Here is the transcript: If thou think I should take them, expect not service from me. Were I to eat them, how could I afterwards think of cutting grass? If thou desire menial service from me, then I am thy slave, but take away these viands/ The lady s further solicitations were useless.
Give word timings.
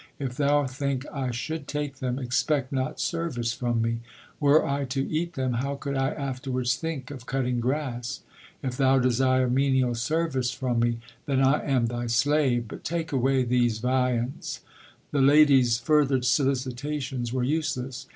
If 0.17 0.35
thou 0.35 0.65
think 0.65 1.05
I 1.13 1.29
should 1.29 1.67
take 1.67 1.97
them, 1.97 2.17
expect 2.17 2.71
not 2.71 2.99
service 2.99 3.53
from 3.53 3.83
me. 3.83 3.99
Were 4.39 4.65
I 4.67 4.83
to 4.85 5.07
eat 5.07 5.33
them, 5.33 5.53
how 5.53 5.75
could 5.75 5.95
I 5.95 6.09
afterwards 6.09 6.75
think 6.75 7.11
of 7.11 7.27
cutting 7.27 7.59
grass? 7.59 8.21
If 8.63 8.77
thou 8.77 8.97
desire 8.97 9.47
menial 9.47 9.93
service 9.93 10.49
from 10.49 10.79
me, 10.79 10.97
then 11.27 11.39
I 11.43 11.63
am 11.63 11.85
thy 11.85 12.07
slave, 12.07 12.67
but 12.67 12.83
take 12.83 13.11
away 13.11 13.43
these 13.43 13.77
viands/ 13.77 14.61
The 15.11 15.21
lady 15.21 15.59
s 15.61 15.77
further 15.77 16.23
solicitations 16.23 17.31
were 17.31 17.43
useless. 17.43 18.07